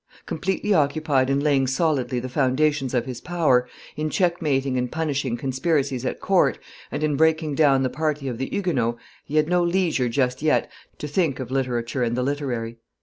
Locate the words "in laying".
1.29-1.67